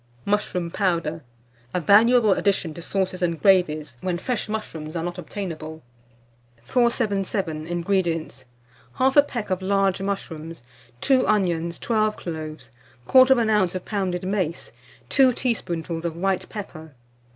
[0.25, 1.23] MUSHROOM POWDER
[1.75, 5.83] (a valuable addition to Sauces and Gravies, when fresh Mushrooms are not obtainable).
[6.63, 7.67] 477.
[7.67, 8.45] INGREDIENTS.
[8.97, 10.63] 1/2 peck of large mushrooms,
[11.01, 12.71] 2 onions, 12 cloves,
[13.09, 13.75] 1/4 oz.
[13.75, 14.71] of pounded mace,
[15.09, 16.95] 2 teaspoonfuls of white pepper.